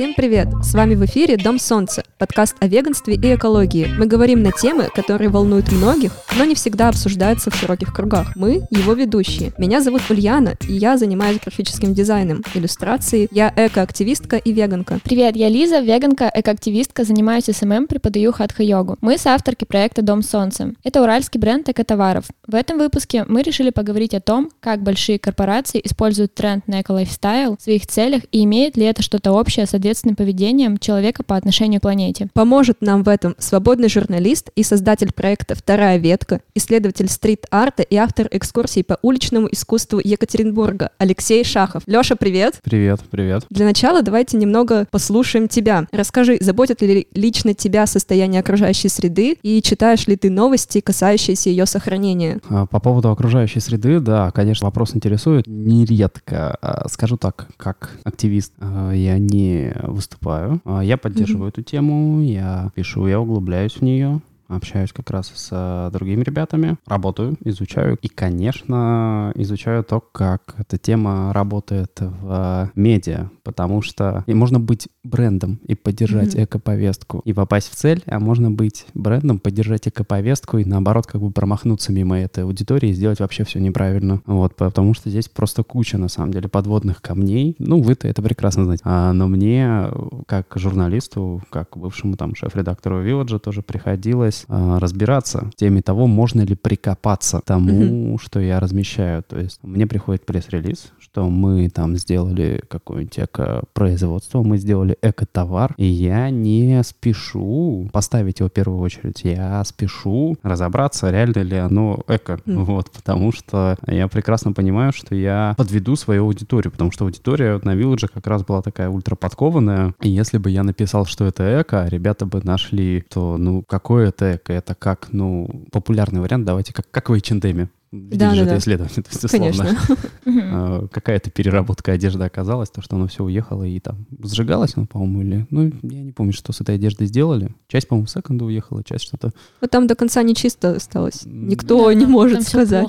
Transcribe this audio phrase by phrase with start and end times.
[0.00, 0.48] Всем привет!
[0.62, 3.86] С вами в эфире Дом Солнца, подкаст о веганстве и экологии.
[3.98, 8.34] Мы говорим на темы, которые волнуют многих, но не всегда обсуждаются в широких кругах.
[8.34, 9.52] Мы— его ведущие.
[9.58, 13.28] Меня зовут Ульяна, и я занимаюсь графическим дизайном, иллюстрацией.
[13.30, 15.00] Я экоактивистка и веганка.
[15.04, 18.96] Привет, я Лиза, веганка, экоактивистка, занимаюсь SMM, преподаю хатха-йогу.
[19.02, 20.72] Мы соавторки проекта Дом Солнца.
[20.82, 22.24] Это уральский бренд экотоваров.
[22.46, 27.04] В этом выпуске мы решили поговорить о том, как большие корпорации используют тренд на эко-
[27.04, 31.34] lifestyle в своих целях и имеет ли это что-то общее с ответственным поведением человека по
[31.34, 32.28] отношению к планете.
[32.32, 38.28] Поможет нам в этом свободный журналист и создатель проекта «Вторая ветка», исследователь стрит-арта и автор
[38.30, 41.82] экскурсий по уличному искусству Екатеринбурга Алексей Шахов.
[41.86, 42.60] Леша, привет!
[42.62, 43.44] Привет, привет.
[43.50, 45.88] Для начала давайте немного послушаем тебя.
[45.90, 51.66] Расскажи, заботит ли лично тебя состояние окружающей среды и читаешь ли ты новости, касающиеся ее
[51.66, 52.38] сохранения?
[52.48, 55.48] А, По поводу окружающей среды, да, конечно, вопрос интересует.
[55.48, 60.60] Нередко, а, скажу так, как активист, а, я не выступаю.
[60.64, 64.20] А, Я поддерживаю эту тему, я пишу, я углубляюсь в нее.
[64.50, 67.96] Общаюсь как раз с а, другими ребятами, работаю, изучаю.
[68.02, 74.58] И, конечно, изучаю то, как эта тема работает в а, медиа, потому что и можно
[74.58, 76.44] быть брендом и поддержать Мгм.
[76.44, 81.30] эко-повестку и попасть в цель, а можно быть брендом, поддержать эко-повестку и, наоборот, как бы
[81.30, 84.20] промахнуться мимо этой аудитории и сделать вообще все неправильно.
[84.26, 87.54] Вот, потому что здесь просто куча, на самом деле, подводных камней.
[87.58, 88.82] Ну, вы-то это прекрасно знаете.
[88.84, 89.88] А, но мне,
[90.26, 96.40] как журналисту, как бывшему там шеф-редактору Вилладжа, тоже приходилось а, разбираться в теме того, можно
[96.42, 99.22] ли прикопаться к тому, что я размещаю.
[99.22, 105.86] То есть мне приходит пресс-релиз, что мы там сделали какое-нибудь эко-производство, мы сделали эко-товар, и
[105.86, 112.38] я не спешу поставить его в первую очередь, я спешу разобраться, реально ли оно эко,
[112.46, 112.64] Мгм.
[112.64, 117.74] вот, потому что я прекрасно понимаю, что я подведу свою аудиторию, потому что аудитория на
[117.74, 121.88] Вилладже как раз была такая ультраподкованная, и если бы я написал, что это эко, а
[121.88, 126.90] ребята бы нашли, то, ну, какое это эко, это как, ну, популярный вариант, давайте, как,
[126.90, 127.68] как в H&M.
[127.92, 128.58] Видели Да, же да, это да.
[128.58, 129.96] исследование, то есть, условно, Конечно.
[130.26, 135.22] Э, какая-то переработка одежды оказалась, то, что оно все уехало и там сжигалось оно, по-моему,
[135.22, 135.46] или...
[135.50, 137.52] Ну, я не помню, что с этой одеждой сделали.
[137.66, 139.32] Часть, по-моему, в секонду уехала, часть что-то...
[139.60, 141.22] Ну, там до конца не чисто осталось.
[141.24, 142.88] Никто Да, не там- может там сказать.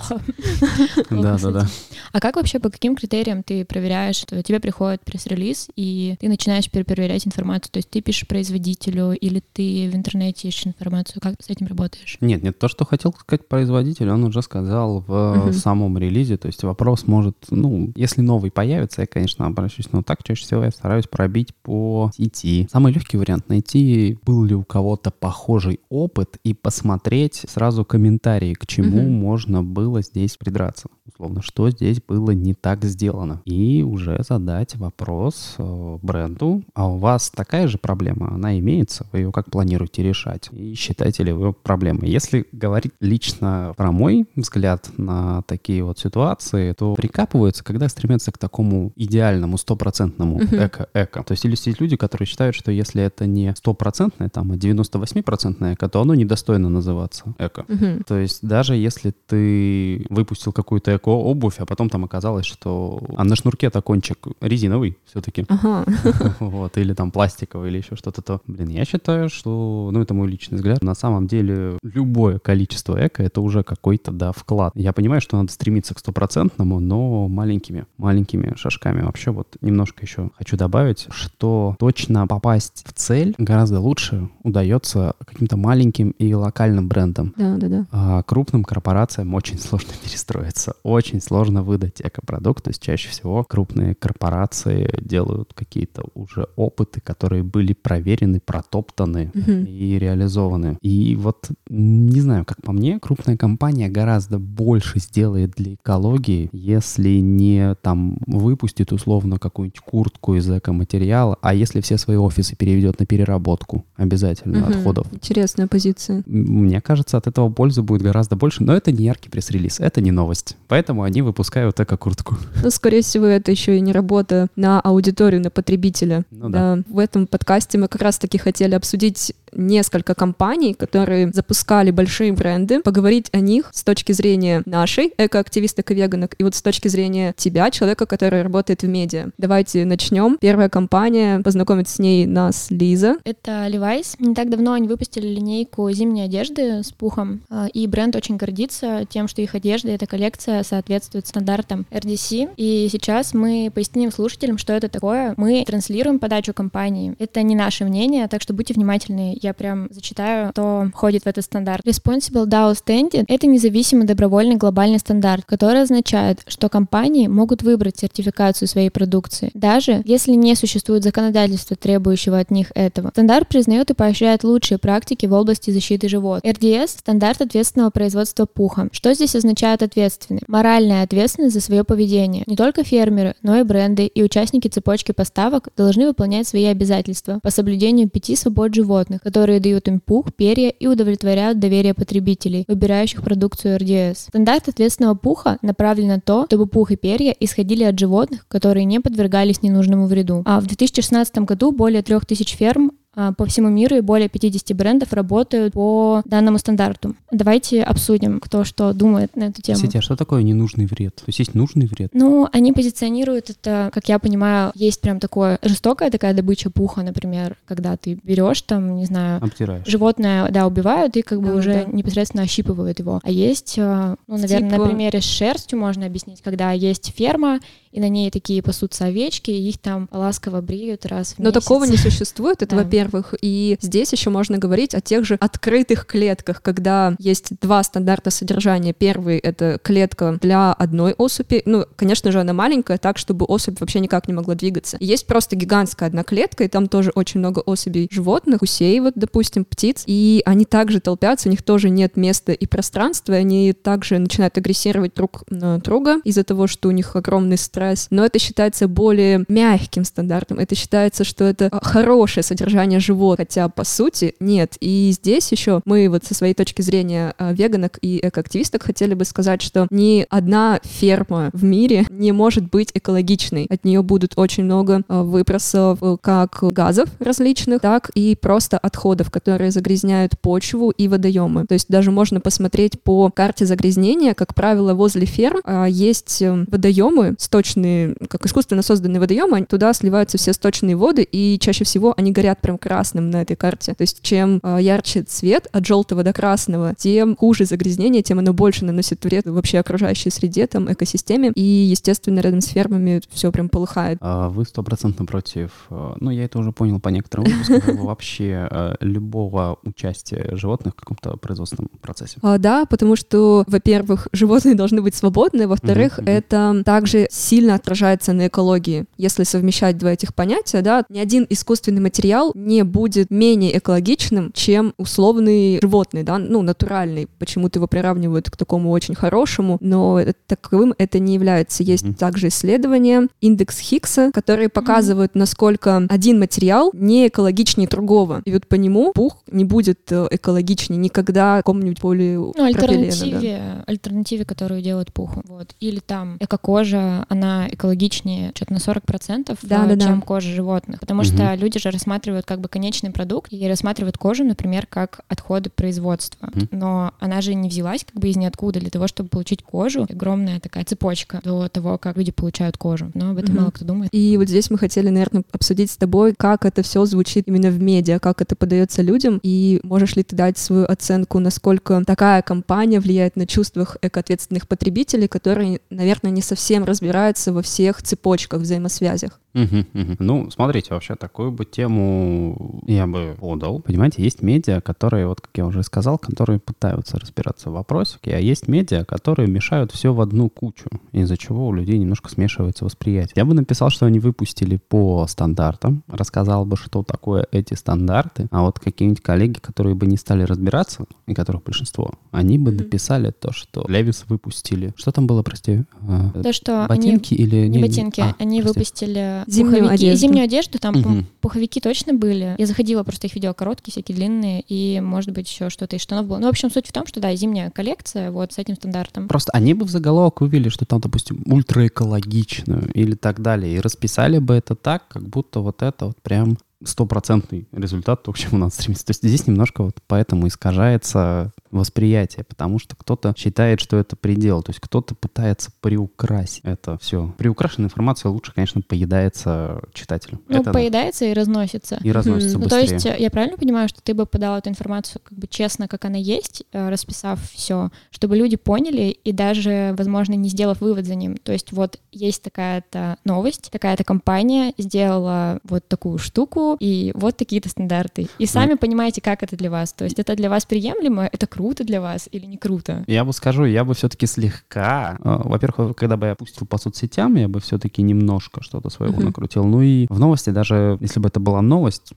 [1.09, 1.67] Да-да-да.
[2.13, 6.69] А как вообще, по каким критериям ты проверяешь, что тебе приходит пресс-релиз, и ты начинаешь
[6.69, 7.71] перепроверять информацию?
[7.71, 11.21] То есть ты пишешь производителю, или ты в интернете ищешь информацию?
[11.21, 12.17] Как ты с этим работаешь?
[12.19, 15.53] Нет, нет, то, что хотел сказать производитель, он уже сказал в Мгм.
[15.53, 16.37] самом релизе.
[16.37, 20.63] То есть вопрос может, ну, если новый появится, я, конечно, обращусь, но так чаще всего
[20.63, 22.67] я стараюсь пробить по сети.
[22.71, 28.65] Самый легкий вариант найти, был ли у кого-то похожий опыт и посмотреть сразу комментарии, к
[28.67, 29.11] чему Мгм.
[29.13, 30.89] можно было здесь придраться.
[31.07, 33.41] Условно, что здесь было не так сделано.
[33.45, 39.19] И уже задать вопрос э, бренду, а у вас такая же проблема, она имеется, вы
[39.19, 40.49] ее как планируете решать?
[40.51, 42.09] И считаете ли вы ее проблемой?
[42.09, 48.37] Если говорить лично про мой взгляд на такие вот ситуации, то прикапываются, когда стремятся к
[48.37, 51.23] такому идеальному, стопроцентному эко-эко.
[51.23, 55.73] То есть или есть люди, которые считают, что если это не стопроцентное, там, а 98%
[55.73, 57.65] эко, то оно недостойно называться эко.
[58.05, 63.35] То есть даже если ты выпустил какую-то эко-обувь, а потом там оказалось, что а на
[63.35, 65.85] шнурке-то кончик резиновый все-таки, Ага.
[66.39, 70.29] вот, или там пластиковый, или еще что-то, то, блин, я считаю, что, ну, это мой
[70.29, 74.73] личный взгляд, на самом деле любое количество эко— это уже какой-то, да, вклад.
[74.75, 79.01] Я понимаю, что надо стремиться к стопроцентному, но маленькими, маленькими шажками.
[79.01, 85.57] Вообще вот немножко еще хочу добавить, что точно попасть в цель гораздо лучше удается каким-то
[85.57, 87.33] маленьким и локальным брендам.
[87.37, 87.85] Да, да, да.
[87.91, 92.63] А крупным корпорациям очень сложно перестроиться, очень сложно выдать экопродукт.
[92.63, 99.65] То есть чаще всего крупные корпорации делают какие-то уже опыты, которые были проверены, протоптаны Мгм.
[99.65, 100.77] и реализованы.
[100.81, 107.19] И вот, не знаю, как по мне, крупная компания гораздо больше сделает для экологии, если
[107.19, 113.05] не там выпустит условно какую-нибудь куртку из экоматериала, а если все свои офисы переведет на
[113.05, 114.69] переработку обязательно Мгм.
[114.69, 115.07] отходов.
[115.13, 116.23] Интересная позиция.
[116.25, 120.11] Мне кажется, от этого пользы будет гораздо больше, но это не яркий пресс-релиз, это не
[120.11, 120.57] новость.
[120.71, 122.37] Поэтому они выпускают эко-куртку.
[122.63, 126.23] Ну, скорее всего, это еще и не работа на аудиторию, на потребителя.
[126.31, 132.81] Ну В этом подкасте мы как раз-таки хотели обсудить несколько компаний, которые запускали большие бренды,
[132.81, 137.33] поговорить о них с точки зрения нашей экоактивисток и веганок, и вот с точки зрения
[137.37, 139.29] тебя, человека, который работает в медиа.
[139.37, 140.37] Давайте начнем.
[140.39, 143.17] Первая компания, познакомить с ней нас Лиза.
[143.23, 144.15] Это Levi's.
[144.19, 149.05] Не так давно они выпустили линейку зимней одежды с пухом, а, и бренд очень гордится
[149.09, 152.51] тем, что их одежда, эта коллекция соответствует стандартам RDS.
[152.57, 155.33] И сейчас мы поясним слушателям, что это такое.
[155.37, 157.15] Мы транслируем подачу компании.
[157.19, 159.37] Это не наше мнение, так что будьте внимательны.
[159.41, 161.83] Я прям зачитаю, кто входит в этот стандарт.
[161.83, 168.67] Responsible Down Standard— это независимый добровольный глобальный стандарт, который означает, что компании могут выбрать сертификацию
[168.67, 173.09] своей продукции, даже если не существует законодательства, требующего от них этого.
[173.09, 176.53] Стандарт признает и поощряет лучшие практики в области защиты животных.
[176.53, 178.89] RDS— стандарт ответственного производства пуха.
[178.91, 180.41] Что здесь означает ответственный?
[180.47, 182.43] Моральная ответственность за свое поведение.
[182.45, 187.49] Не только фермеры, но и бренды и участники цепочки поставок должны выполнять свои обязательства по
[187.49, 193.77] соблюдению пяти свобод животных, которые дают им пух, перья и удовлетворяют доверие потребителей, выбирающих продукцию
[193.77, 194.15] RDS.
[194.27, 198.99] Стандарт ответственного пуха направлен на то, чтобы пух и перья исходили от животных, которые не
[198.99, 200.43] подвергались ненужному вреду.
[200.45, 205.73] А в 2016 году более 3000 ферм по всему миру и более 50 брендов работают
[205.73, 207.15] по данному стандарту.
[207.31, 209.75] Давайте обсудим, кто что думает на эту тему.
[209.75, 211.15] Кстати, а что такое ненужный вред?
[211.15, 212.11] То есть есть нужный вред?
[212.13, 217.57] Ну, они позиционируют это, как я понимаю, есть прям такое жестокая такая добыча пуха, например,
[217.65, 219.85] когда ты берешь там, не знаю, Обтираешь.
[219.85, 221.91] животное, да, убивают и как бы Да, уже да.
[221.91, 223.19] непосредственно ощипывают его.
[223.23, 227.59] А есть, э, ну, наверное, Типа- на примере с шерстью можно объяснить, когда есть ферма,
[227.91, 231.63] и на ней такие пасутся овечки, и их там ласково бреют раз в Но месяц.
[231.63, 232.83] такого не существует, это Да.
[232.83, 233.33] во-первых.
[233.41, 238.93] И здесь еще можно говорить о тех же открытых клетках, когда есть два стандарта содержания.
[238.93, 241.61] Первый— это клетка для одной особи.
[241.65, 244.97] Ну, конечно же, она маленькая, так, чтобы особь вообще никак не могла двигаться.
[244.99, 249.65] Есть просто гигантская одна клетка, и там тоже очень много особей животных, гусей, вот, допустим,
[249.65, 250.03] птиц.
[250.05, 254.57] И они также толпятся, у них тоже нет места и пространства, и они также начинают
[254.57, 257.57] агрессировать друг на друга из-за того, что у них огромный
[258.01, 258.07] стресс.
[258.09, 260.59] Но это считается более мягким стандартом.
[260.59, 264.75] Это считается, что это а, хорошее содержание животных, хотя по сути нет.
[264.79, 269.25] И здесь еще мы вот со своей точки зрения а, веганок и экоактивисток хотели бы
[269.25, 273.67] сказать, что ни одна ферма в мире не может быть экологичной.
[273.69, 279.31] От нее будут очень много а, выбросов э, как газов различных, так и просто отходов,
[279.31, 281.65] которые загрязняют почву и водоемы.
[281.65, 287.35] То есть даже можно посмотреть по карте загрязнения, как правило, возле ферм есть э, водоемы,
[287.71, 292.59] сточные, как искусственно созданные водоемы, туда сливаются все сточные воды, и чаще всего они горят
[292.59, 293.93] прям красным на этой карте.
[293.93, 298.53] То есть чем а, ярче цвет от желтого до красного, тем хуже загрязнение, тем оно
[298.53, 301.51] больше наносит вред вообще окружающей среде, там, экосистеме.
[301.55, 304.17] И, естественно, рядом с фермами все прям полыхает.
[304.21, 308.95] А Вы стопроцентно против, э, ну, я это уже понял по некоторым выпускам, вообще э,
[308.99, 312.37] любого участия животных в каком-то производственном процессе.
[312.41, 318.47] А, да, потому что, во-первых, животные должны быть свободны, во-вторых, это также сильно отражается на
[318.47, 319.05] экологии.
[319.17, 324.93] Если совмещать два этих понятия, да, ни один искусственный материал не будет менее экологичным, чем
[324.97, 327.27] условный животный, да, ну, натуральный.
[327.39, 331.83] Почему-то его приравнивают к такому очень хорошему, но таковым это не является.
[331.83, 332.13] Есть Мгм.
[332.15, 338.41] также исследования, индекс Хиггса, которые показывают, насколько один материал не экологичнее другого.
[338.45, 342.87] И вот по нему пух не будет э, экологичнее никогда какому-нибудь поле Ну, пропилена, да.
[342.87, 345.41] альтернативе, альтернативе, которую делают пуху.
[345.47, 345.75] Вот.
[345.79, 350.05] Или там эко-кожа, она экологичнее что-то на 40%, Да, да, да.
[350.05, 350.99] чем кожа животных.
[350.99, 351.31] Потому Мгм.
[351.33, 356.49] что люди же рассматривают как бы конечный продукт и рассматривают кожу, например, как отходы производства.
[356.53, 356.67] Мгм.
[356.71, 360.05] Но она же не взялась как бы из ниоткуда для того, чтобы получить кожу.
[360.09, 363.11] Огромная такая цепочка до того, как люди получают кожу.
[363.13, 363.61] Но об этом Мгм.
[363.61, 364.09] мало кто думает.
[364.13, 367.81] И вот здесь мы хотели, наверное, обсудить с тобой, как это все звучит именно в
[367.81, 372.99] медиа, как это подается людям, и можешь ли ты дать свою оценку, насколько такая компания
[372.99, 379.39] влияет на чувствах экоответственных потребителей, которые, наверное, не совсем разбираются во всех цепочках, взаимосвязях.
[379.53, 380.15] Мгм, мгм.
[380.19, 383.79] Ну, смотрите, вообще такую бы тему я бы подал.
[383.81, 388.39] Понимаете, есть медиа, которые, вот как я уже сказал, которые пытаются разбираться в вопросике, а
[388.39, 393.33] есть медиа, которые мешают все в одну кучу, из-за чего у людей немножко смешивается восприятие.
[393.35, 398.61] Я бы написал, что они выпустили по стандартам, рассказал бы, что такое эти стандарты, а
[398.61, 402.77] вот какие-нибудь коллеги, которые бы не стали разбираться, и которых большинство, они бы Мгм.
[402.83, 404.93] написали то, что Левис выпустили.
[404.95, 405.83] Что там было, прости?
[406.07, 407.67] А, То, что они Ботинки или...
[407.67, 408.77] Не ботинки, а, они прости.
[408.79, 410.17] выпустили Зимнюю пуховики, одежду.
[410.17, 412.55] зимнюю одежду, там пу- пуховики точно были.
[412.57, 416.27] Я заходила, просто их видела короткие, всякие длинные, и, может быть, еще что-то из штанов
[416.27, 416.37] было.
[416.37, 419.27] Ну, в общем, суть в том, что, да, зимняя коллекция вот с этим стандартом.
[419.27, 424.39] Просто они бы в заголовок вывели, что там, допустим, ультраэкологичную или так далее, и расписали
[424.39, 428.73] бы это так, как будто вот это вот прям стопроцентный результат, то, к чему надо
[428.73, 429.05] стремиться.
[429.05, 434.61] То есть здесь немножко вот поэтому искажается восприятие, потому что кто-то считает, что это предел,
[434.61, 437.33] то есть кто-то пытается приукрасить это все.
[437.37, 440.41] Приукрашенная информация лучше, конечно, поедается читателю.
[440.47, 441.31] Ну, это поедается да.
[441.31, 441.99] и разносится.
[442.03, 442.87] И разносится ну, быстрее.
[442.87, 446.05] То есть я правильно понимаю, что ты бы подал эту информацию как бы честно, как
[446.05, 451.15] она есть, э, расписав все, чтобы люди поняли и даже, возможно, не сделав вывод за
[451.15, 451.37] ним.
[451.37, 457.69] То есть вот есть такая-то новость, такая-то компания сделала вот такую штуку, и вот такие-то
[457.69, 458.27] стандарты.
[458.37, 458.77] И сами mm.
[458.77, 459.93] понимаете, как это для вас.
[459.93, 463.03] То есть это для вас приемлемо, это круто для вас или не круто?
[463.07, 467.35] Я бы скажу, я бы все-таки слегка, э, во-первых, когда бы я пустил по соцсетям,
[467.35, 469.25] я бы все-таки немножко что-то своего uh-huh.
[469.25, 469.65] накрутил.
[469.65, 472.13] Ну и в новости даже, если бы это была новость,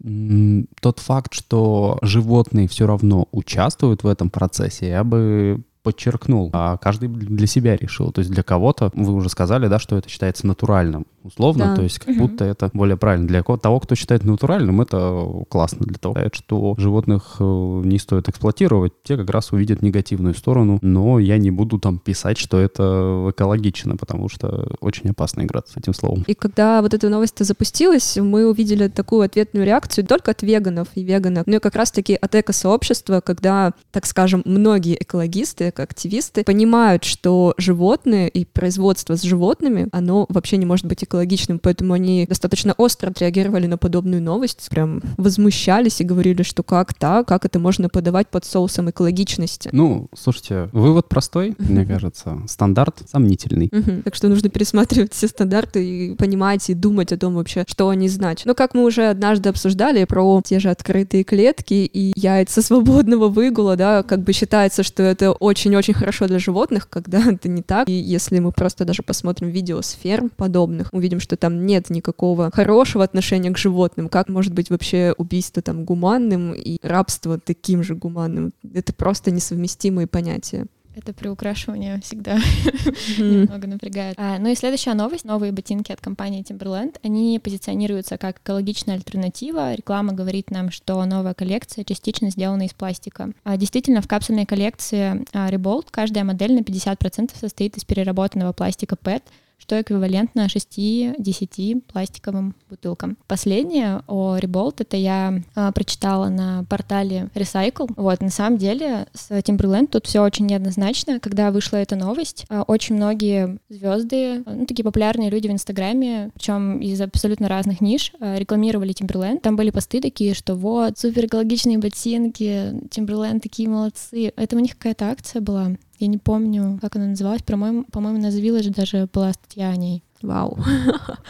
[0.80, 7.08] тот факт, что животные все равно участвуют в этом процессе, я бы подчеркнул, а каждый
[7.08, 8.10] для себя решил.
[8.10, 11.76] То есть для кого-то, вы уже сказали, да, что это считается натуральным, условно, да.
[11.76, 12.28] то есть как угу.
[12.28, 13.26] будто это более правильно.
[13.26, 15.86] Для того, кто считает натуральным, это классно.
[15.86, 17.44] Для того, что животных э,
[17.84, 22.38] не стоит эксплуатировать, те как раз увидят негативную сторону, но я не буду там писать,
[22.38, 26.24] что это экологично, потому что очень опасно играть с этим словом.
[26.26, 31.02] И когда вот эта новость запустилась, мы увидели такую ответную реакцию только от веганов и
[31.02, 37.54] веганов, но и как раз-таки от эко-сообщества, когда, так скажем, многие экологисты, активисты понимают, что
[37.56, 41.13] животные и производство с животными, оно вообще не может быть экологичным,
[41.62, 47.28] поэтому они достаточно остро отреагировали на подобную новость, прям возмущались и говорили, что как так,
[47.28, 49.70] как это можно подавать под соусом экологичности.
[49.72, 53.70] Ну, слушайте, вывод простой, мне кажется, стандарт сомнительный.
[54.04, 58.08] Так что нужно пересматривать все стандарты и понимать и думать о том вообще, что они
[58.08, 58.46] значат.
[58.46, 63.76] Но как мы уже однажды обсуждали про те же открытые клетки и яйца свободного выгула,
[63.76, 67.88] да, как бы считается, что это очень очень-очень хорошо для животных, когда это не так.
[67.88, 72.50] И если мы просто даже посмотрим видео с ферм подобных, увидим, что там нет никакого
[72.52, 74.08] хорошего отношения к животным.
[74.08, 78.52] Как может быть вообще убийство там гуманным и рабство таким же гуманным?
[78.72, 80.66] Это просто несовместимые понятия.
[80.96, 82.36] Это приукрашивание всегда
[83.18, 84.14] немного напрягает.
[84.16, 85.24] А, ну и следующая новость.
[85.24, 86.96] Новые ботинки от компании Timberland.
[87.02, 89.74] Они позиционируются как экологичная альтернатива.
[89.74, 93.32] Реклама говорит нам, что новая коллекция частично сделана из пластика.
[93.42, 98.96] А, действительно, в капсульной коллекции а, Rebold каждая модель на 50% состоит из переработанного пластика
[99.00, 99.22] PET,
[99.64, 103.16] что эквивалентно 6-10 пластиковым бутылкам.
[103.26, 107.90] Последнее о Rebolt это я э, прочитала на портале Recycle.
[107.96, 111.18] Вот, на самом деле с Timberland тут все очень неоднозначно.
[111.18, 116.80] Когда вышла эта новость, э, очень многие звезды, ну, такие популярные люди в Инстаграме, причем
[116.80, 119.40] из абсолютно разных ниш, э, рекламировали Timberland.
[119.40, 124.30] Там были посты такие, что вот, супер экологичные ботинки, Timberland такие молодцы.
[124.36, 125.70] Это у них какая-то акция была.
[125.98, 127.42] Я не помню, как она называлась.
[127.42, 130.03] По-моему, по-моему, на The даже была статья о ней.
[130.24, 130.58] Вау.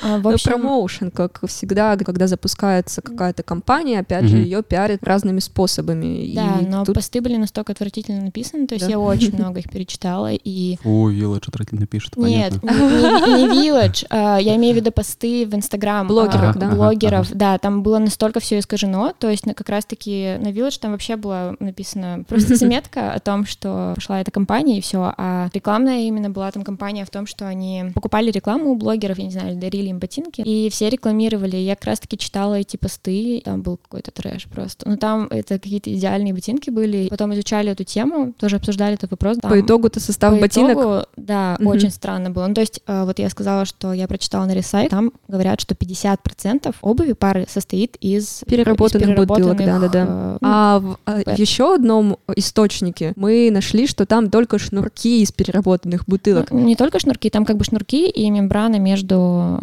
[0.02, 0.52] А, в ну, общем...
[0.52, 6.32] промоушен, как всегда, когда запускается какая-то компания, опять же, ее пиарят разными способами.
[6.34, 6.94] Да, и но тут...
[6.94, 8.92] посты были настолько отвратительно написаны, то есть да?
[8.92, 10.78] я очень много их перечитала, и...
[10.84, 15.54] О, Village отвратительно пишет, Нет, не, не Village, а, я имею в виду посты в
[15.54, 16.06] Инстаграм.
[16.06, 16.68] Блогеров, да?
[16.68, 21.16] Блогеров, да, там было настолько все искажено, то есть как раз-таки на Village там вообще
[21.16, 26.30] было написано просто заметка о том, что пошла эта компания, и все, а рекламная именно
[26.30, 29.88] была там компания в том, что они покупали рекламу у блогеров, я не знаю, дарили
[29.88, 31.56] им ботинки, и все рекламировали.
[31.56, 34.88] Я как раз-таки читала эти посты, там был какой-то трэш просто.
[34.88, 37.08] Но там это какие-то идеальные ботинки были.
[37.08, 39.38] Потом изучали эту тему, тоже обсуждали этот вопрос.
[39.38, 40.72] Там, по итогу-то состав по ботинок?
[40.72, 41.70] Итогу, да, угу.
[41.70, 42.46] очень странно было.
[42.46, 45.74] Ну, то есть, э, вот я сказала, что я прочитала на ресайт, там говорят, что
[45.74, 50.04] 50% обуви пары состоит из переработанных, из переработанных бутылок, да-да-да.
[50.04, 56.04] Э, а в а, еще одном источнике мы нашли, что там только шнурки из переработанных
[56.06, 56.50] бутылок.
[56.50, 59.58] Ну, не только шнурки, там как бы шнурки и мембрана мембрана между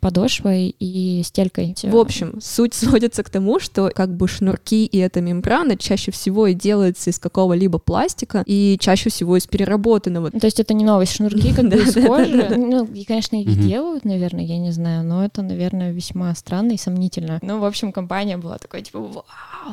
[0.00, 1.74] подошвой и стелькой.
[1.82, 6.46] В общем, суть сводится к тому, что как бы шнурки и эта мембрана чаще всего
[6.46, 10.30] и делаются из какого-либо пластика и чаще всего из переработанного.
[10.30, 12.56] То есть это не новость, шнурки как бы из кожи.
[12.56, 16.76] Ну, и, конечно, их делают, наверное, я не знаю, но это, наверное, весьма странно и
[16.76, 17.38] сомнительно.
[17.42, 19.24] Ну, в общем, компания была такой, типа, вау,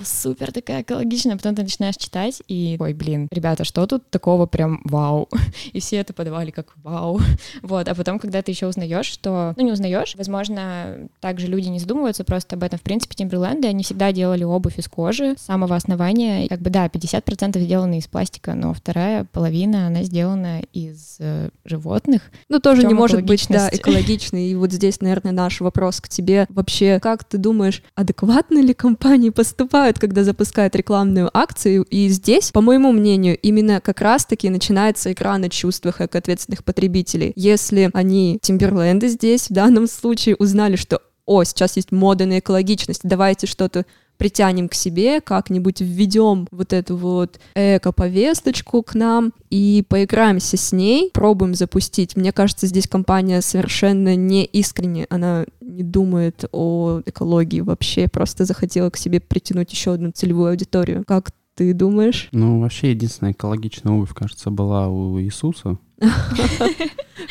[0.04, 4.82] супер такая экологичная, потом ты начинаешь читать и, ой, блин, ребята, что тут такого прям
[4.86, 5.30] вау?
[5.74, 7.20] И все это подавали как вау.
[7.62, 11.80] Вот, а потом, когда ты еще узнаешь, что, ну, не узнаешь, возможно, также люди не
[11.80, 12.80] задумываются просто об этом.
[12.80, 16.48] В принципе, Тимберленды, они всегда делали обувь из кожи с самого основания.
[16.48, 22.22] Как бы, да, 50% сделаны из пластика, но вторая половина, она сделана из э, животных.
[22.50, 24.48] Ну, тоже не может быть, да, экологичной.
[24.48, 26.46] И вот здесь, наверное, наш вопрос к тебе.
[26.50, 31.84] Вообще, как ты думаешь, адекватно ли компании поступают, когда запускают рекламную акцию?
[31.84, 37.34] И здесь, по моему мнению, именно как раз-таки начинается игра на чувствах ответственных потребителей.
[37.36, 43.02] Если они Тимберленды здесь в данном случае узнали, что о, сейчас есть мода на экологичность,
[43.04, 43.86] давайте что-то
[44.18, 51.10] притянем к себе, как-нибудь введем вот эту вот эко-повесточку к нам и поиграемся с ней,
[51.14, 52.16] пробуем запустить.
[52.16, 58.90] Мне кажется, здесь компания совершенно не искренне, она не думает о экологии вообще, просто захотела
[58.90, 61.04] к себе притянуть еще одну целевую аудиторию.
[61.08, 62.30] Как ты думаешь?
[62.32, 65.78] Ну, вообще, единственная экологичная обувь, кажется, была у Иисуса.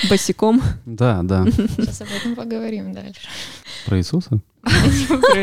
[0.08, 0.62] Босиком.
[0.86, 1.44] Да, да.
[1.50, 3.20] Сейчас об этом поговорим дальше.
[3.86, 4.40] Про Иисуса?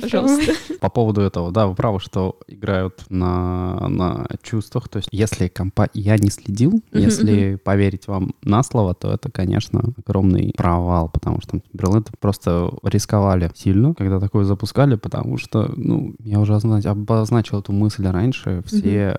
[0.00, 0.52] Пожалуйста.
[0.80, 4.88] По поводу этого, да, вы правы, что играют на, на чувствах.
[4.88, 5.88] То есть, если компа...
[5.94, 11.56] я не следил, если поверить вам на слово, то это, конечно, огромный провал, потому что
[11.56, 17.72] Timberland просто рисковали сильно, когда такое запускали, потому что, ну, я уже озна- обозначил эту
[17.72, 19.18] мысль раньше, все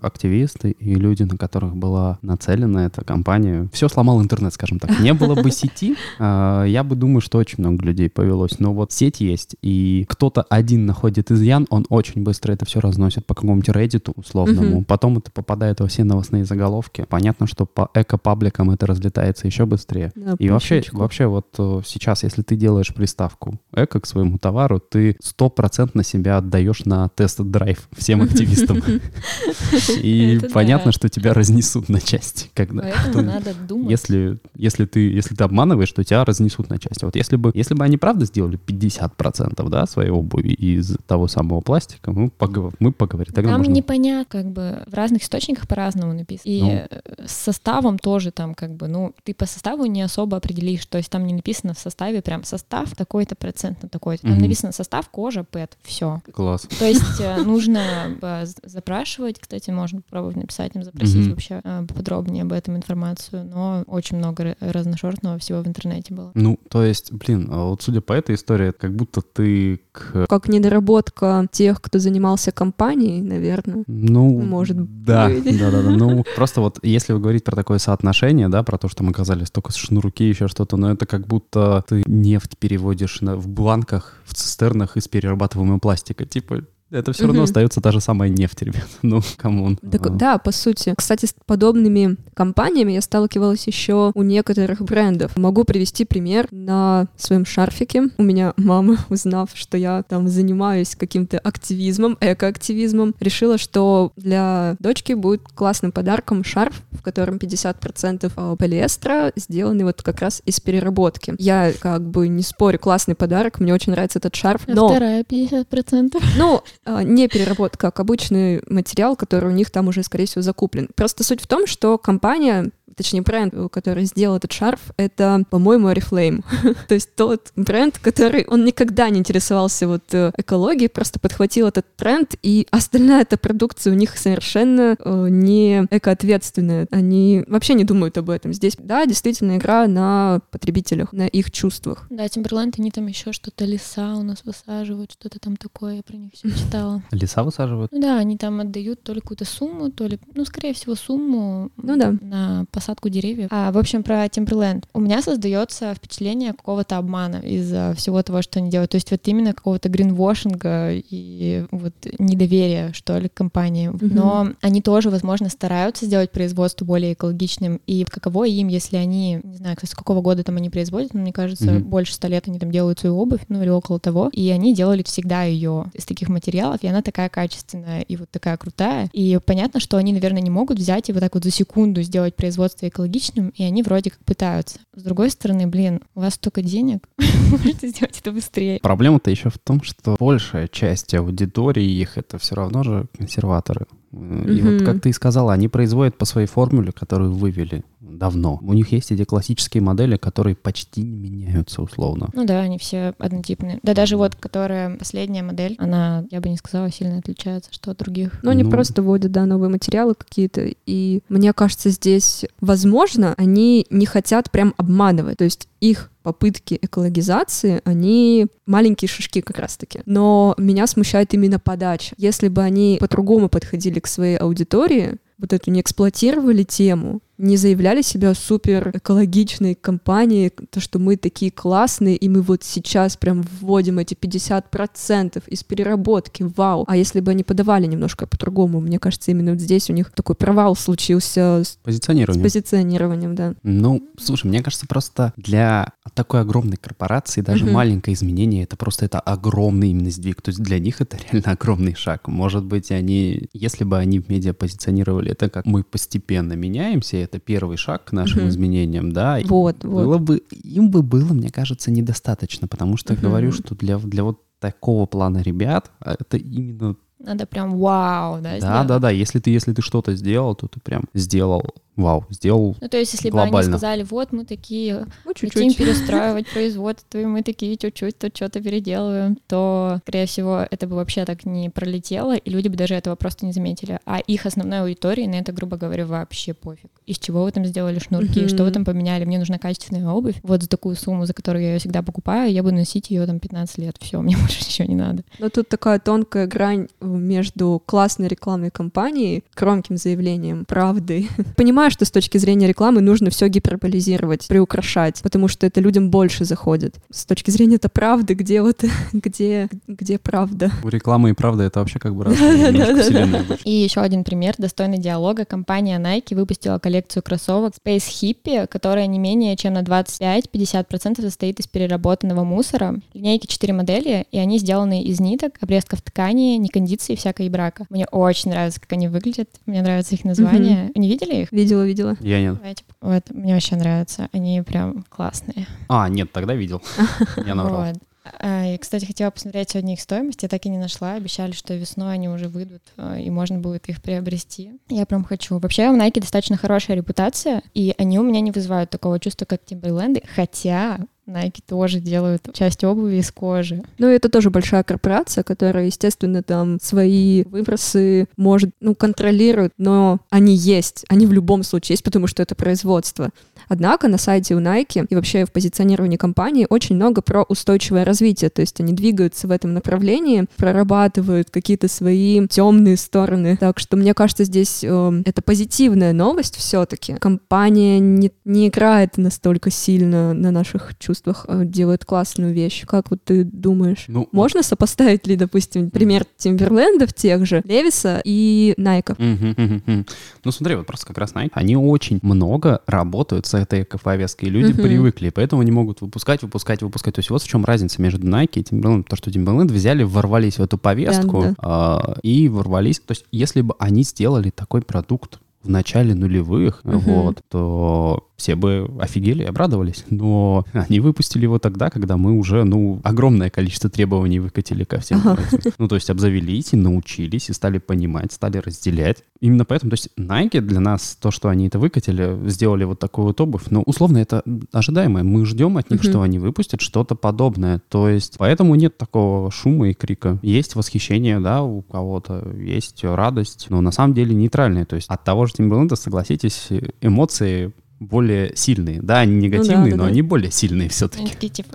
[0.00, 4.98] активисты и люди, на которых была нацелена эта компания, все сломал интернет, скажем так.
[5.00, 8.92] Не было бы сети, а, я бы думаю, что очень много людей повелось, но вот
[8.92, 13.68] сеть есть, и кто-то один находит изъян, он очень быстро это все разносит по какому-нибудь
[13.68, 14.84] Reddit условному, Мгм.
[14.84, 17.06] потом это попадает во все новостные заголовки.
[17.08, 20.12] Понятно, что по эко-пабликам это разлетается еще быстрее.
[20.14, 24.80] Да, И вообще, вообще вот э, сейчас, если ты делаешь приставку эко к своему товару,
[24.80, 28.82] ты стопроцентно себя отдаешь на тест-драйв всем активистам.
[30.02, 33.90] И понятно, что тебя разнесут на части, Поэтому надо думать.
[33.90, 37.04] если, если, ты, если ты обманываешь, то тебя разнесут на части.
[37.04, 41.60] Вот если бы, если бы они правда сделали 50% да, своей обуви из того самого
[41.60, 43.32] пластика, мы, погов- мы поговорим.
[43.34, 43.72] Тогда Там можно...
[43.72, 46.50] непонятно, как бы в разных источниках по-разному написано.
[46.50, 47.26] И Ну.
[47.26, 51.10] с составом тоже там как бы, ну, ты по составу не особо определишь, то есть
[51.10, 54.22] там не написано в составе прям состав такой-то процент на такой-то.
[54.22, 54.42] Там Мгм.
[54.42, 56.20] написано состав кожа, ПЭТ, все.
[56.32, 56.62] Класс.
[56.78, 57.80] То есть э, нужно
[58.20, 61.30] э, запрашивать, кстати, можно попробовать написать им, запросить Мгм.
[61.30, 66.30] вообще э, поподробнее об этом информацию, но очень много ра- разношерстного всего в интернете было.
[66.34, 70.26] Ну, то есть, блин, а вот судя по этой истории, как будто ты к...
[70.28, 73.84] Как недоработка тех, кто занимался компанией, наверное.
[73.86, 75.58] Ну, Может да, быть.
[75.58, 75.90] да, да, да.
[75.90, 79.50] Ну, просто вот если вы говорите про такое соотношение, да, про то, что мы оказались
[79.50, 84.16] только с шнурки, еще что-то, но это как будто ты нефть переводишь на, в бланках,
[84.24, 86.24] в цистернах из перерабатываемого пластика.
[86.24, 88.86] Типа, это все равно остается та же самая нефть, ребят.
[89.02, 89.76] Ну, come on.
[89.76, 90.94] Так, А, да, по сути.
[90.96, 95.36] Кстати, с подобными компаниями я сталкивалась еще у некоторых брендов.
[95.36, 98.04] Могу привести пример на своем шарфике.
[98.18, 105.12] У меня мама, узнав, что я там занимаюсь каким-то активизмом, экоактивизмом, решила, что для дочки
[105.12, 111.34] будет классным подарком шарф, в котором 50% полиэстера, сделанный вот как раз из переработки.
[111.38, 114.88] Я как бы не спорю, классный подарок, мне очень нравится этот шарф, А но...
[114.88, 116.22] вторая 50%.
[116.36, 120.88] Ну, а, не переработка, как обычный материал, который у них там уже, скорее всего, закуплен.
[120.94, 126.44] Просто суть в том, что компания точнее бренд, который сделал этот шарф, это, по-моему, Oriflame.
[126.88, 131.86] То есть тот бренд, который, он никогда не интересовался вот э, экологией, просто подхватил этот
[131.96, 136.86] тренд, и остальная эта продукция у них совершенно э, не экоответственная.
[136.90, 138.52] Они вообще не думают об этом.
[138.52, 142.06] Здесь, да, действительно игра на потребителях, на их чувствах.
[142.10, 146.16] Да, Тимберленд, они там еще что-то леса у нас высаживают, что-то там такое, я про
[146.16, 147.02] них все читала.
[147.12, 147.92] Леса высаживают?
[147.92, 151.70] Ну да, они там отдают то ли какую-то сумму, то ли, ну, скорее всего, сумму
[151.76, 152.14] Ну да.
[152.20, 153.48] на посадку деревьев.
[153.50, 154.84] А, в общем, про Timberland.
[154.94, 158.90] У меня создается впечатление какого-то обмана из-за всего того, что они делают.
[158.90, 163.88] То есть вот именно какого-то гринвошинга и вот недоверия, что ли, к компании.
[163.88, 164.14] Мгм.
[164.14, 167.80] Но они тоже, возможно, стараются сделать производство более экологичным.
[167.86, 171.20] И каково им, если они, не знаю, кстати, с какого года там они производят, но
[171.20, 171.84] мне кажется, Мгм.
[171.84, 174.30] больше ста лет они там делают свою обувь, ну или около того.
[174.32, 178.56] И они делали всегда ее из таких материалов, и она такая качественная и вот такая
[178.56, 179.08] крутая.
[179.12, 182.34] И понятно, что они, наверное, не могут взять и вот так вот за секунду сделать
[182.34, 184.78] производство экологичным, и они вроде как пытаются.
[184.94, 187.08] С другой стороны, блин, у вас столько денег,
[187.50, 188.78] можете сделать это быстрее.
[188.80, 193.86] Проблема-то еще в том, что большая часть аудитории их это все равно же консерваторы.
[194.10, 194.84] И вот, Мгм.
[194.86, 198.58] как ты и сказала, они производят по своей формуле, которую вывели давно.
[198.62, 202.30] У них есть эти классические модели, которые почти не меняются условно.
[202.32, 203.80] Ну да, они все однотипные.
[203.82, 207.98] Да даже вот, которая последняя модель, она, я бы не сказала, сильно отличается, что от
[207.98, 208.40] других.
[208.42, 208.70] Ну, они Ну.
[208.70, 210.70] просто вводят, да, новые материалы какие-то.
[210.86, 215.36] И мне кажется, здесь, возможно, они не хотят прям обманывать.
[215.36, 220.02] То есть их попытки экологизации, они маленькие шишки как раз-таки.
[220.04, 222.14] Но меня смущает именно подача.
[222.18, 228.02] Если бы они по-другому подходили к своей аудитории, вот эту не эксплуатировали тему, не заявляли
[228.02, 233.98] себя супер экологичной компанией, то, что мы такие классные, и мы вот сейчас прям вводим
[233.98, 236.84] эти 50% из переработки, вау.
[236.88, 240.34] А если бы они подавали немножко по-другому, мне кажется, именно вот здесь у них такой
[240.34, 242.40] провал случился с Позиционирование.
[242.40, 243.54] с позиционированием, да.
[243.62, 247.74] Ну, слушай, мне кажется, просто для такой огромной корпорации даже Мгм.
[247.74, 250.42] маленькое изменение это просто это огромный именно сдвиг.
[250.42, 252.26] То есть для них это реально огромный шаг.
[252.28, 257.38] Может быть, они, если бы они в медиа позиционировали это как мы постепенно меняемся, это
[257.38, 258.48] первый шаг к нашим Мгм.
[258.48, 260.04] изменениям, да, Вот, вот.
[260.04, 263.22] было бы, им бы было, мне кажется, недостаточно, потому что Мгм.
[263.22, 268.42] говорю, что для, для вот такого плана ребят а это именно Надо прям вау, да,
[268.42, 268.86] да, сделать.
[268.88, 269.10] да, да.
[269.10, 271.62] Если ты, если ты что-то сделал, то ты прям сделал,
[271.98, 273.72] вау, сделал Ну, то есть, если бы они Глобально.
[273.72, 275.76] сказали, вот мы такие Ну, хотим чуть-чуть.
[275.76, 281.24] перестраивать производство, и мы такие чуть-чуть тут что-то переделываем, то, скорее всего, это бы вообще
[281.24, 283.98] так не пролетело, и люди бы даже этого просто не заметили.
[284.06, 286.90] А их основной аудитории на это, грубо говоря, вообще пофиг.
[287.06, 288.48] Из чего вы там сделали шнурки, Мгм.
[288.48, 290.36] что вы там поменяли, мне нужна качественная обувь.
[290.42, 293.40] Вот за такую сумму, за которую я ее всегда покупаю, я буду носить ее там
[293.40, 293.96] 15 лет.
[294.00, 295.24] Все, мне больше ничего не надо.
[295.38, 301.28] Но тут такая тонкая грань между классной рекламной кампанией, громким заявлением, правдой.
[301.56, 306.44] Понимаю, что с точки зрения рекламы нужно все гиперболизировать, приукрашать, потому что это людям больше
[306.44, 306.96] заходит.
[307.10, 310.70] С точки зрения это правды, где вот, где, где правда?
[310.82, 313.44] У рекламы и правда это вообще как бы разные.
[313.64, 315.44] И еще один пример достойный диалога.
[315.44, 321.66] Компания Nike выпустила коллекцию кроссовок Space Hippie, которая не менее чем на 25-50% состоит из
[321.66, 323.00] переработанного мусора.
[323.14, 327.86] Линейки 4 модели, и они сделаны из ниток, обрезков ткани, некондиции, всякой брака.
[327.90, 329.48] Мне очень нравится, как они выглядят.
[329.66, 330.90] Мне нравится их название.
[330.94, 331.52] Не видели их?
[331.52, 332.16] Видела, видела.
[332.20, 332.56] Я нет.
[332.56, 332.84] Давайте.
[333.00, 334.28] Вот, мне вообще нравятся.
[334.32, 335.66] Они прям классные.
[335.88, 336.82] А, нет, тогда видел.
[337.46, 337.84] Я наврал.
[337.86, 337.96] Вот.
[338.40, 340.42] А, И, кстати, хотела посмотреть сегодня их стоимость.
[340.42, 341.14] Я так и не нашла.
[341.14, 344.72] Обещали, что весной они уже выйдут, а, и можно будет их приобрести.
[344.88, 345.58] Я прям хочу.
[345.58, 349.62] Вообще, у Nike достаточно хорошая репутация, и они у меня не вызывают такого чувства, как
[349.64, 353.82] Timberland, хотя Nike тоже делают часть обуви из кожи.
[353.98, 360.54] Ну, это тоже большая корпорация, которая, естественно, там свои выбросы может, ну, контролирует, но они
[360.54, 361.04] есть.
[361.08, 363.30] Они в любом случае есть, потому что это производство.
[363.68, 368.50] Однако на сайте у Nike и вообще в позиционировании компании очень много про устойчивое развитие.
[368.50, 373.56] То есть они двигаются в этом направлении, прорабатывают какие-то свои темные стороны.
[373.56, 377.14] Так что мне кажется, здесь э, это позитивная новость все-таки.
[377.14, 382.84] Компания не, не играет настолько сильно на наших чувствах, а делает классную вещь.
[382.86, 384.04] Как вот ты думаешь?
[384.08, 389.14] Ну, Можно сопоставить ли, допустим, пример Тимберлендов тех же, Левиса и Найка?
[389.18, 390.06] Мгм, мгм, мгм.
[390.44, 394.50] Ну смотри, вот просто как раз Nike, они очень много работают с этой эко-повесткой, и
[394.50, 394.82] люди Мгм.
[394.82, 397.14] привыкли, поэтому они могут выпускать, выпускать, выпускать.
[397.14, 400.58] То есть вот в чем разница между Nike и Timberland, то, что Timberland взяли, ворвались
[400.58, 403.00] в эту повестку Да, а, и ворвались.
[403.00, 406.98] То есть если бы они сделали такой продукт в начале нулевых, Мгм.
[407.00, 410.04] вот, то все бы офигели и обрадовались.
[410.10, 415.18] Но они выпустили его тогда, когда мы уже, ну, огромное количество требований выкатили ко всем.
[415.52, 415.72] Этим.
[415.78, 419.24] Ну, то есть обзавелись и научились, и стали понимать, стали разделять.
[419.40, 423.26] Именно поэтому, то есть Nike для нас, то, что они это выкатили, сделали вот такую
[423.26, 425.24] вот обувь, ну, условно, это ожидаемое.
[425.24, 427.80] Мы ждем от них, что они выпустят что-то подобное.
[427.88, 430.38] То есть поэтому нет такого шума и крика.
[430.42, 434.84] Есть восхищение, да, у кого-то, есть радость, но на самом деле нейтральные.
[434.84, 436.68] То есть от того же Timberland, согласитесь,
[437.00, 439.00] эмоции более сильные.
[439.02, 440.08] Да, они негативные, да, но да.
[440.08, 441.26] они более сильные Они все-таки.
[441.26, 441.70] такие типа,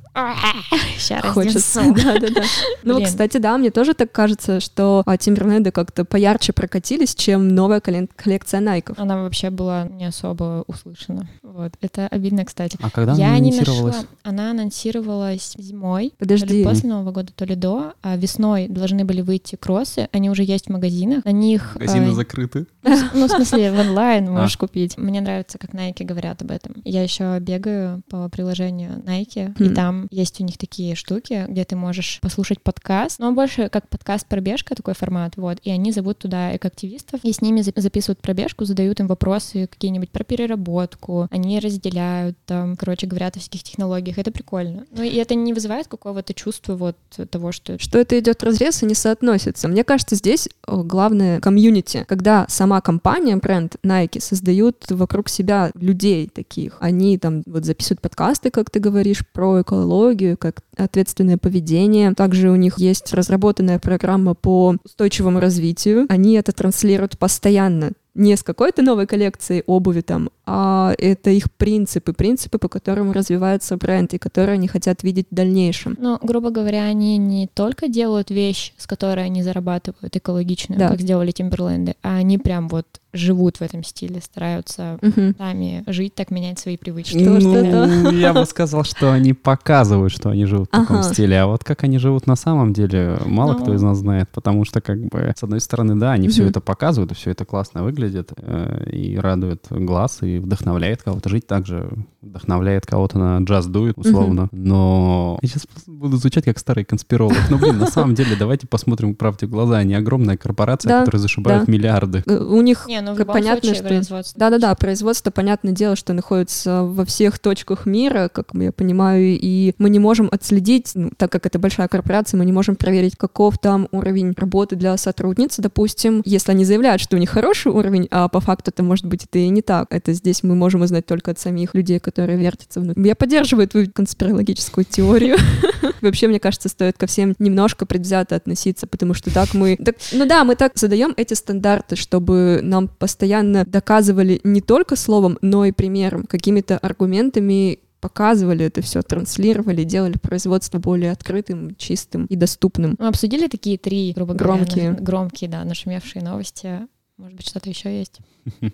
[0.97, 2.43] сейчас Хочется, да-да-да.
[2.83, 3.05] Ну, Блин.
[3.07, 8.11] кстати, да, мне тоже так кажется, что а, Тимберленды как-то поярче прокатились, чем новая коллек-
[8.15, 8.99] коллекция Найков.
[8.99, 11.27] Она вообще была не особо услышана.
[11.41, 11.73] Вот.
[11.81, 12.77] Это обидно, кстати.
[12.81, 13.95] А когда Я она не анонсировалась?
[13.95, 14.09] нашла.
[14.23, 16.09] Она анонсировалась зимой.
[16.11, 16.57] То Подожди.
[16.59, 17.93] ли после Нового года, то ли до.
[18.01, 20.07] А весной должны были выйти кроссы.
[20.11, 21.25] Они уже есть в магазинах.
[21.25, 21.75] На них...
[21.75, 22.67] Магазины э, закрыты.
[22.83, 24.31] ну, ну, в смысле, в онлайн А.
[24.31, 24.97] можешь купить.
[24.97, 26.75] Мне нравится, как Nike говорят об этом.
[26.83, 29.73] Я еще бегаю по приложению Nike, и Хм.
[30.11, 34.75] Есть у них такие штуки, где ты можешь послушать подкаст, но больше как подкаст пробежка
[34.75, 35.59] такой формат, вот.
[35.63, 40.09] И они зовут туда экоактивистов, и с ними за- записывают пробежку, задают им вопросы какие-нибудь
[40.09, 44.17] про переработку, они разделяют там, короче, говорят о всяких технологиях.
[44.17, 44.85] Это прикольно.
[44.91, 46.97] Ну и это не вызывает какого-то чувства вот
[47.29, 49.67] того, что Что это идет разрез и не соотносится.
[49.67, 56.27] Мне кажется, здесь э, главное комьюнити, когда сама компания, бренд Nike, создают вокруг себя людей
[56.27, 56.77] таких.
[56.79, 59.92] Они там вот записывают подкасты, как ты говоришь, про экологию,
[60.39, 62.13] как ответственное поведение.
[62.13, 66.05] Также у них есть разработанная программа по устойчивому развитию.
[66.09, 72.13] Они это транслируют постоянно не с какой-то новой коллекцией обуви там, а это их принципы,
[72.13, 75.97] принципы, по которым развивается бренд и которые они хотят видеть в дальнейшем.
[75.99, 80.89] Ну, грубо говоря, они не только делают вещь, с которой они зарабатывают экологичную, Да.
[80.89, 85.35] как сделали Тимберленды, а они прям вот живут в этом стиле, стараются Мгм.
[85.37, 87.17] сами жить, так менять свои привычки.
[87.19, 91.13] Что Ну, я бы сказал, что они показывают, что они живут в таком Ага.
[91.13, 93.73] стиле, а вот как они живут на самом деле, мало кто Ну.
[93.75, 96.49] из нас знает, потому что, как бы, с одной стороны, да, они все Мгм.
[96.51, 101.45] это показывают, и все это классно выглядит, э, и радует глаз, и вдохновляет кого-то жить
[101.47, 101.89] так же,
[102.21, 107.57] вдохновляет кого-то на джаз дует, условно, но я сейчас буду звучать как старый конспиролог, но,
[107.57, 111.65] блин, на самом деле, давайте посмотрим правде в глаза, они огромная корпорация, Да, которая зашибает
[111.65, 111.71] да.
[111.71, 112.23] миллиарды.
[112.25, 113.87] Э, У них Не, ну в как любом понятно, случае что...
[113.87, 114.39] производство.
[114.39, 119.89] Да-да-да, производство, понятное дело, что находится во всех точках мира, как я понимаю, и мы
[119.89, 123.87] не можем отследить, ну, так как это большая корпорация, мы не можем проверить, каков там
[123.91, 128.39] уровень работы для сотрудницы, допустим, если они заявляют, что у них хороший уровень, а по
[128.39, 129.87] факту это может быть это и не так.
[129.89, 133.03] Это здесь мы можем узнать только от самих людей, которые вертятся внутри.
[133.05, 135.37] Я поддерживаю твою конспирологическую теорию.
[136.01, 139.77] Вообще, мне кажется, стоит ко всем немножко предвзято относиться, потому что так мы...
[140.11, 145.65] ну да, мы так задаем эти стандарты, чтобы нам постоянно доказывали не только словом, но
[145.65, 152.95] и примером, какими-то аргументами показывали это все, транслировали, делали производство более открытым, чистым и доступным.
[152.99, 154.91] Мы обсудили такие три, грубо говоря, Громкие.
[154.91, 156.79] на- громкие, да, нашумевшие новости.
[157.17, 158.19] Может быть, что-то еще есть?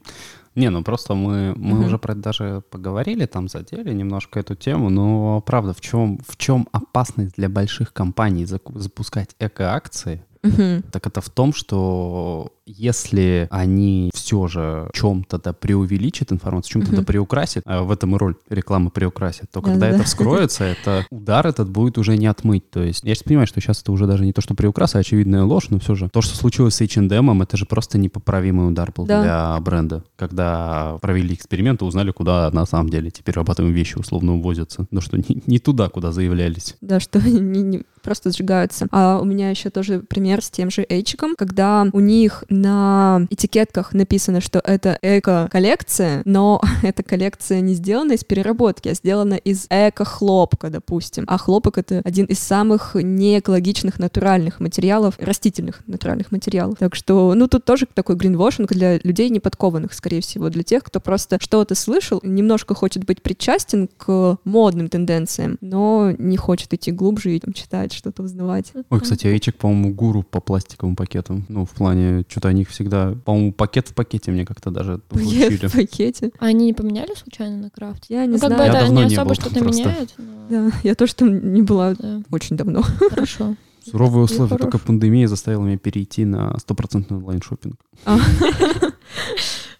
[0.55, 1.86] Не, ну просто мы, мы Мгм.
[1.86, 6.36] уже про это даже поговорили, там задели немножко эту тему, но правда, в чем, в
[6.38, 10.23] чем опасность для больших компаний запускать эко-акции?
[10.43, 10.84] Мгм.
[10.91, 16.97] Так это в том, что если они все же чем-то да преувеличат информацию, чем-то да
[16.97, 17.06] Мгм.
[17.06, 19.95] приукрасят, а в этом и роль рекламы приукрасит, то когда Да-да-да.
[19.97, 22.69] это вскроется, это удар этот будет уже не отмыть.
[22.69, 24.99] То есть я сейчас понимаю, что сейчас это уже даже не то, что приукрас, а
[24.99, 26.10] очевидная ложь, но все же.
[26.10, 29.21] То, что случилось с H&M, это же просто непоправимый удар был Да.
[29.23, 30.04] для бренда.
[30.15, 34.86] Когда провели эксперимент и узнали, куда на самом деле теперь об этом вещи условно увозятся.
[34.91, 36.75] Ну что, не, не туда, куда заявлялись.
[36.82, 38.88] Да, что они не просто сжигаются.
[38.89, 43.93] А у меня еще тоже пример с тем же Эйчиком, когда у них на этикетках
[43.93, 50.72] написано, что это эко-коллекция, но эта коллекция не сделана из переработки, а сделана из эко-хлопка,
[50.72, 51.26] допустим.
[51.28, 56.80] А хлопок— это один из самых неэкологичных натуральных материалов, растительных натуральных материалов.
[56.80, 61.00] Так что, ну, тут тоже такой гринвошинг для людей неподкованных, скорее всего, для тех, кто
[61.00, 67.36] просто что-то слышал, немножко хочет быть причастен к модным тенденциям, но не хочет идти глубже
[67.36, 68.73] и там, читать, что-то узнавать.
[68.89, 71.45] Ой, кстати, Эйчик, по-моему, гуру по пластиковым пакетам.
[71.49, 73.13] Ну, в плане, что-то они всегда...
[73.25, 76.31] По-моему, пакет в пакете мне как-то даже Пакет в пакете.
[76.39, 78.05] А они не поменяли случайно на крафт?
[78.09, 78.57] Я не ну, как знаю.
[78.57, 80.13] бы Я это давно не не особо что-то меняет.
[80.17, 82.81] но- Да, я тоже там не была Да, очень давно.
[83.09, 83.55] хорошо.
[83.85, 87.75] Суровые условия, только пандемия заставила меня перейти на стопроцентный онлайн-шопинг.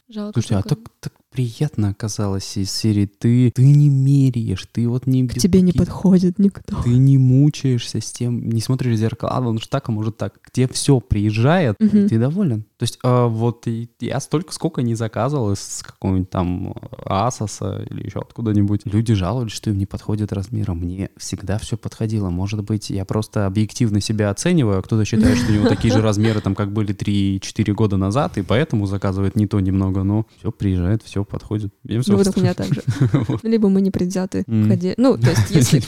[0.10, 0.34] Жалко.
[0.34, 0.70] Слушайте, а какой.
[0.78, 5.26] так, так приятно оказалось из серии «Ты, ты не меряешь, ты вот не...
[5.26, 6.82] К тебе не подходит никто.
[6.84, 10.18] Ты не мучаешься с тем, не смотришь в зеркало, а он же так, а может
[10.18, 10.42] так.
[10.42, 12.10] К тебе все приезжает, и Мгм.
[12.10, 12.66] ты доволен.
[12.78, 16.76] То есть а, вот и я столько, сколько не заказывал из какого-нибудь там
[17.06, 18.82] Асоса или еще откуда-нибудь.
[18.84, 22.30] Люди жаловались, что им не подходит размер, а мне всегда все подходило.
[22.30, 26.02] Может быть, я просто объективно себя оцениваю, а кто-то считает, что у него такие же
[26.02, 30.52] размеры, там, как были 3-4 года назад, и поэтому заказывает не то немного, но все
[30.52, 31.74] приезжает, все подходит.
[31.88, 32.86] Всё Ну вот у меня устраивает.
[32.86, 33.40] так же.
[33.44, 35.82] Либо мы не предвзяты Ну, то есть, если...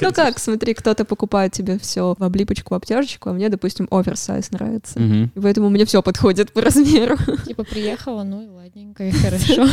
[0.00, 4.50] Ну как, смотри, кто-то покупает тебе все в облипочку, в обтяжечку, а мне, допустим, оверсайз
[4.50, 4.98] нравится.
[5.00, 7.16] И поэтому мне все подходит по размеру.
[7.46, 9.66] Типа приехала, ну и ладненько, и хорошо.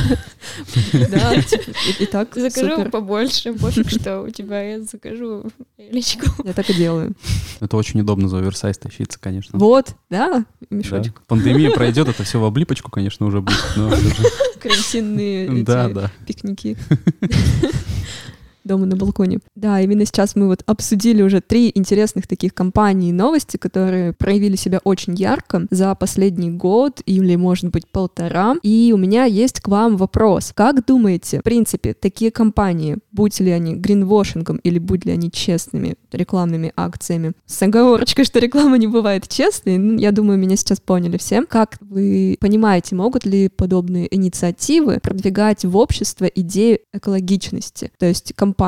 [0.94, 5.46] Да, типа, и так Закажу побольше, пофиг, что у тебя, я закажу
[5.78, 6.26] личку.
[6.44, 7.14] Я так и делаю.
[7.60, 9.58] Это очень удобно за оверсайз тащиться, конечно.
[9.60, 10.46] Вот, да, Да.
[10.70, 11.22] мешочек.
[11.28, 13.58] Пандемия пройдет, это все в облипочку, конечно, уже будет.
[14.80, 16.12] Карантинные Да, да.
[16.26, 16.78] пикники.
[18.70, 19.40] дома на балконе.
[19.56, 24.56] Да, именно сейчас мы вот обсудили уже три интересных таких компании и новости, которые проявили
[24.56, 28.56] себя очень ярко за последний год или, может быть, полтора.
[28.62, 30.52] И у меня есть к вам вопрос.
[30.56, 35.96] Как думаете, в принципе, такие компании, будь ли они гринвошингом или будь ли они честными
[36.12, 41.18] рекламными акциями, с оговорочкой, что реклама не бывает честной, ну, я думаю, меня сейчас поняли
[41.18, 41.44] все.
[41.46, 47.92] Как вы понимаете, могут ли подобные инициативы продвигать в общество идею экологичности?
[47.98, 48.59] То есть компания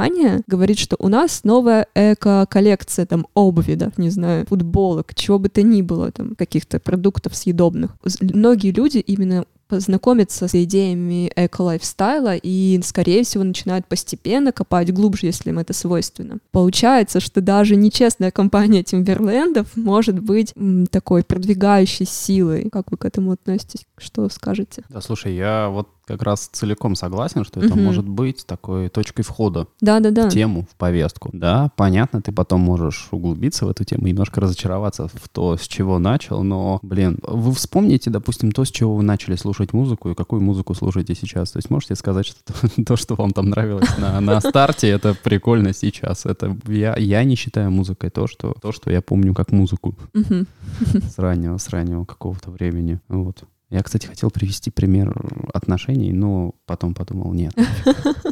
[0.47, 5.61] говорит, что у нас новая эко-коллекция там обуви, да, не знаю, футболок, чего бы то
[5.61, 7.91] ни было, там, каких-то продуктов съедобных.
[8.21, 15.49] Многие люди именно познакомиться с идеями эко-лайфстайла и, скорее всего, начинают постепенно копать глубже, если
[15.49, 16.39] им это свойственно.
[16.51, 20.53] Получается, что даже нечестная компания Тимберлендов может быть
[20.89, 22.69] такой продвигающей силой.
[22.69, 23.85] Как вы к этому относитесь?
[23.97, 24.83] Что скажете?
[24.89, 27.83] Да, слушай, я вот как раз целиком согласен, что это Мгм.
[27.83, 30.29] может быть такой точкой входа Да-да-да.
[30.29, 31.29] в тему, в повестку.
[31.33, 35.99] Да, понятно, ты потом можешь углубиться в эту тему, немножко разочароваться в то, с чего
[35.99, 40.41] начал, но, блин, вы вспомните, допустим, то, с чего вы начали слушать музыку и какую
[40.41, 41.51] музыку слушаете сейчас.
[41.51, 45.13] То есть можете сказать, что то, то, что вам там нравилось на, на старте, это
[45.13, 46.25] прикольно сейчас.
[46.25, 51.17] Это я, я не считаю музыкой то, что, то, что я помню как музыку с
[51.17, 52.99] раннего, с раннего какого-то времени.
[53.07, 53.43] Вот.
[53.71, 55.15] Я, кстати, хотел привести пример
[55.53, 57.53] отношений, но потом подумал, нет.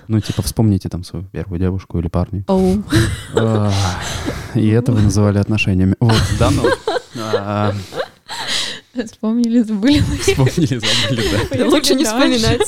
[0.09, 2.43] Ну, типа, вспомните там свою первую девушку или парня.
[3.35, 3.73] Ах,
[4.55, 5.95] И это вы называли отношениями.
[6.01, 6.63] Вот, да, ну.
[9.05, 9.99] Вспомнили, забыли.
[9.99, 11.23] Вспомнили, забыли,
[11.57, 11.67] да.
[11.67, 12.61] Лучше не вспоминать.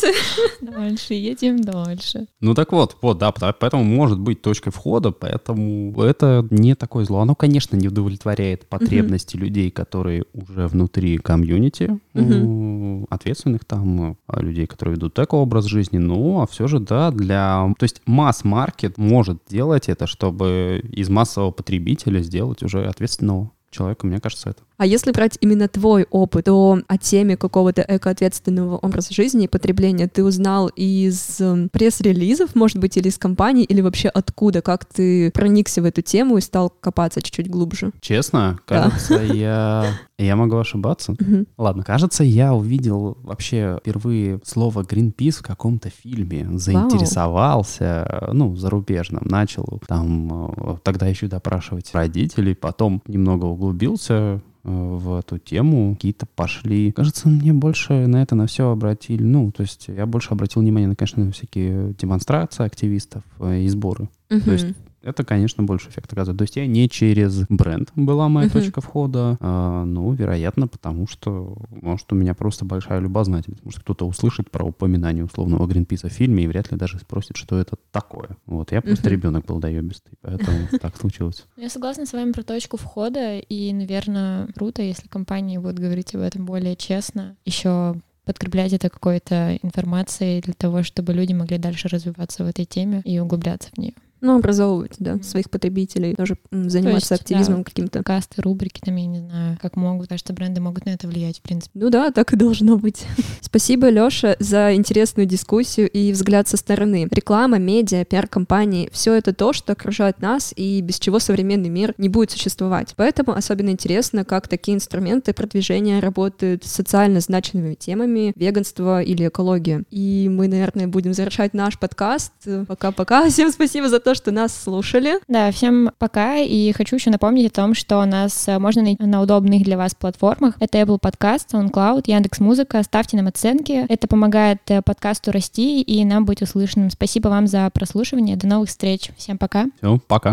[0.61, 2.27] Дальше, едем дальше.
[2.39, 7.19] Ну так вот, вот, да, поэтому может быть точкой входа, поэтому это не такое зло.
[7.21, 14.67] Оно, конечно, не удовлетворяет потребности людей, которые уже внутри комьюнити, м, ответственных там, а, людей,
[14.67, 17.73] которые ведут эко-образ жизни, ну, а все же, да, для...
[17.77, 24.19] То есть масс-маркет может делать это, чтобы из массового потребителя сделать уже ответственного человека, мне
[24.19, 24.61] кажется, это.
[24.77, 30.07] А если брать именно твой опыт, то о теме какого-то экоответственного образа жизни и потребления
[30.07, 34.61] ты узнал из эм, пресс-релизов, может быть, или из компаний, или вообще откуда?
[34.61, 37.91] Как ты проникся в эту тему и стал копаться чуть-чуть глубже?
[38.01, 38.89] Честно, Да.
[38.89, 39.93] кажется, я...
[40.17, 41.15] Я могу ошибаться.
[41.57, 49.23] Ладно, кажется, я увидел вообще впервые слово Greenpeace в каком-то фильме, заинтересовался, э, ну, зарубежном,
[49.25, 56.25] начал там э, тогда еще допрашивать родителей, потом немного углубился э, в эту тему, какие-то
[56.25, 56.91] пошли.
[56.91, 60.95] Кажется, мне больше на это на все обратили, ну, то есть я больше обратил внимание
[60.95, 64.09] конечно, на всякие демонстрации активистов э, и сборы.
[64.29, 64.51] Мгм.
[64.51, 64.67] есть
[65.03, 66.37] это, конечно, больше эффект оказывает.
[66.37, 68.53] То есть я не через бренд была моя Мгм.
[68.53, 73.63] точка входа, а, ну, вероятно, потому что, может, у меня просто большая любознательность.
[73.63, 77.57] Может, кто-то услышит про упоминание условного Гринписа в фильме и вряд ли даже спросит, что
[77.57, 78.37] это такое.
[78.45, 79.17] Вот, я просто Мгм.
[79.17, 81.45] ребенок был доебистый, поэтому так случилось.
[81.57, 86.21] Я согласна с вами про точку входа, и, наверное, круто, если компании будут говорить об
[86.21, 92.43] этом более честно, еще подкреплять это какой-то информацией для того, чтобы люди могли дальше развиваться
[92.43, 93.93] в этой теме и углубляться в нее.
[94.21, 97.63] Ну, образовывать, да, своих потребителей, тоже заниматься есть, активизмом да.
[97.63, 98.03] каким-то.
[98.03, 101.39] Касты, рубрики, там, я не знаю, как могут, потому что бренды могут на это влиять,
[101.39, 101.71] в принципе.
[101.73, 103.05] Ну да, так и должно быть.
[103.41, 107.07] Спасибо, Лёша, за интересную дискуссию и взгляд со стороны.
[107.11, 112.09] Реклама, медиа, пиар-компании— все это то, что окружает нас и без чего современный мир не
[112.09, 112.93] будет существовать.
[112.95, 119.83] Поэтому особенно интересно, как такие инструменты продвижения работают с социально значимыми темами веганство или экология.
[119.91, 122.33] И мы, наверное, будем завершать наш подкаст.
[122.67, 123.29] Пока-пока.
[123.29, 125.19] Всем спасибо за то, что нас слушали.
[125.27, 129.21] Да, всем пока, и хочу еще напомнить о том, что нас э, можно найти на
[129.21, 130.55] удобных для вас платформах.
[130.59, 132.83] Это Apple Podcast, SoundCloud, Яндекс.Музыка.
[132.83, 133.85] Ставьте нам оценки.
[133.89, 136.89] Это помогает э, подкасту расти и нам быть услышанным.
[136.89, 138.35] Спасибо вам за прослушивание.
[138.35, 139.11] До новых встреч.
[139.17, 139.65] Всем пока.
[139.77, 140.29] Все, пока.